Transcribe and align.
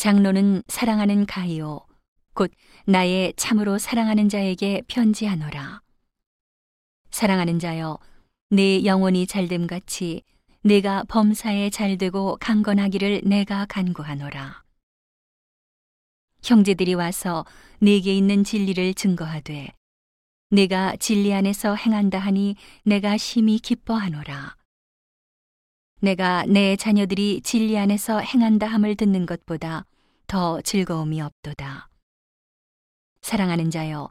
장로는 0.00 0.62
사랑하는 0.66 1.26
가이오 1.26 1.84
곧 2.32 2.50
나의 2.86 3.34
참으로 3.36 3.76
사랑하는 3.76 4.30
자에게 4.30 4.80
편지하노라. 4.88 5.82
사랑하는 7.10 7.58
자여 7.58 7.98
내 8.48 8.82
영혼이 8.86 9.26
잘됨 9.26 9.66
같이 9.66 10.22
내가 10.62 11.04
범사에 11.04 11.68
잘되고 11.68 12.38
강건하기를 12.40 13.24
내가 13.26 13.66
간구하노라. 13.66 14.62
형제들이 16.44 16.94
와서 16.94 17.44
내게 17.78 18.16
있는 18.16 18.42
진리를 18.42 18.94
증거하되 18.94 19.68
내가 20.48 20.96
진리 20.96 21.34
안에서 21.34 21.74
행한다 21.74 22.18
하니 22.18 22.56
내가 22.86 23.18
심히 23.18 23.58
기뻐하노라. 23.58 24.59
내가 26.02 26.46
내 26.46 26.76
자녀들이 26.76 27.42
진리 27.42 27.78
안에서 27.78 28.20
행한다 28.20 28.66
함을 28.66 28.96
듣는 28.96 29.26
것보다 29.26 29.84
더 30.26 30.60
즐거움이 30.62 31.20
없도다. 31.20 31.90
사랑하는 33.20 33.70
자여, 33.70 34.08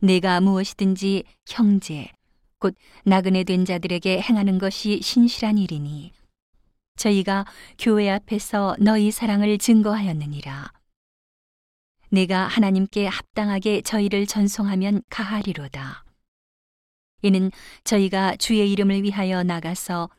내가 0.00 0.40
무엇이든지 0.42 1.24
형제, 1.48 2.10
곧 2.58 2.74
나그네 3.04 3.44
된 3.44 3.64
자들에게 3.64 4.20
행하는 4.20 4.58
것이 4.58 5.00
신실한 5.00 5.56
일이니 5.56 6.12
저희가 6.96 7.46
교회 7.78 8.10
앞에서 8.10 8.76
너희 8.78 9.10
사랑을 9.10 9.56
증거하였느니라. 9.56 10.70
내가 12.10 12.46
하나님께 12.46 13.06
합당하게 13.06 13.80
저희를 13.80 14.26
전송하면 14.26 15.02
가하리로다. 15.08 16.04
이는 17.22 17.50
저희가 17.84 18.36
주의 18.36 18.70
이름을 18.70 19.02
위하여 19.02 19.42
나가서 19.42 20.10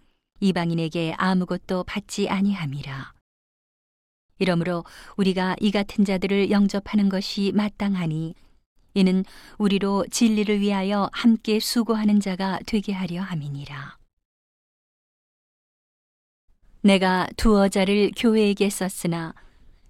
이방인에게 0.44 1.16
아무것도 1.18 1.86
받지 1.86 2.28
아니함이라. 2.28 3.14
이러므로 4.40 4.84
우리가 5.16 5.56
이 5.62 5.72
같은 5.72 6.04
자들을 6.04 6.52
영접하는 6.52 7.08
것이 7.08 7.54
마땅하니 7.56 8.36
이는 8.96 9.24
우리로 9.58 10.06
진리를 10.12 10.60
위하여 10.60 11.10
함께 11.14 11.60
수고하는 11.60 12.20
자가 12.20 12.60
되게 12.66 12.92
하려 12.92 13.22
함이니라. 13.22 13.98
내가 16.82 17.28
두어 17.38 17.70
자를 17.70 18.12
교회에게 18.16 18.70
썼으나 18.70 19.34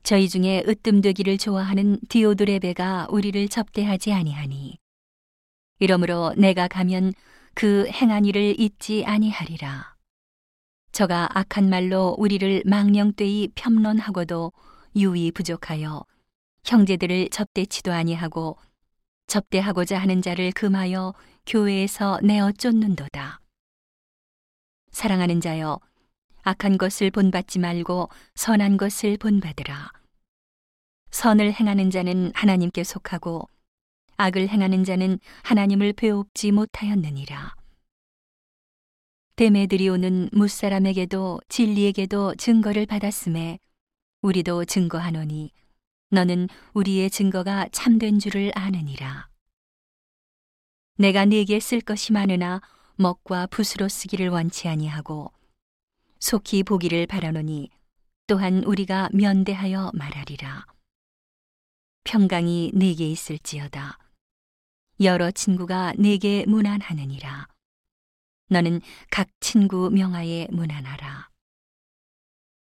저희 0.03 0.29
중에 0.29 0.63
으뜸되기를 0.67 1.39
좋아하는 1.39 1.99
디오드레베가 2.09 3.07
우리를 3.09 3.49
접대하지 3.49 4.13
아니하니 4.13 4.77
이러므로 5.79 6.33
내가 6.37 6.67
가면 6.67 7.13
그 7.55 7.87
행한 7.87 8.25
일을 8.25 8.59
잊지 8.59 9.03
아니하리라. 9.05 9.92
저가 10.93 11.27
악한 11.33 11.71
말로 11.71 12.15
우리를 12.19 12.61
망령되이 12.67 13.49
평론하고도 13.55 14.53
유의 14.95 15.31
부족하여 15.31 16.05
형제들을 16.65 17.29
접대치도 17.29 17.91
아니하고 17.91 18.57
접대하고자 19.25 19.97
하는 19.97 20.21
자를 20.21 20.51
금하여 20.51 21.15
교회에서 21.47 22.19
내어 22.21 22.51
쫓는도다. 22.51 23.39
사랑하는 24.91 25.41
자여, 25.41 25.79
악한 26.43 26.77
것을 26.77 27.09
본받지 27.09 27.57
말고 27.57 28.09
선한 28.35 28.77
것을 28.77 29.17
본받으라. 29.17 29.91
선을 31.09 31.53
행하는 31.53 31.89
자는 31.89 32.31
하나님께 32.35 32.83
속하고 32.83 33.49
악을 34.17 34.47
행하는 34.47 34.83
자는 34.83 35.19
하나님을 35.41 35.93
배웁지 35.93 36.51
못하였느니라. 36.51 37.62
데메드리오는 39.43 40.29
무사람에게도 40.31 41.41
진리에게도 41.49 42.35
증거를 42.35 42.85
받았음에 42.85 43.59
우리도 44.21 44.63
증거하노니 44.63 45.51
너는 46.11 46.47
우리의 46.73 47.09
증거가 47.09 47.67
참된 47.73 48.19
줄을 48.19 48.53
아느니라. 48.55 49.27
내가 50.95 51.25
네게 51.25 51.59
쓸 51.59 51.81
것이 51.81 52.13
많으나 52.13 52.61
먹과 52.95 53.47
붓으로 53.47 53.89
쓰기를 53.89 54.29
원치 54.29 54.69
아니하고 54.69 55.33
속히 56.19 56.63
보기를 56.63 57.05
바라노니 57.05 57.69
또한 58.27 58.63
우리가 58.63 59.09
면대하여 59.11 59.91
말하리라. 59.93 60.65
평강이 62.05 62.71
네게 62.75 63.09
있을지어다. 63.09 63.99
여러 65.01 65.31
친구가 65.31 65.95
네게 65.97 66.45
무난하느니라. 66.47 67.52
너는 68.49 68.81
각 69.09 69.27
친구 69.39 69.89
명하에 69.89 70.47
무난하라. 70.51 71.32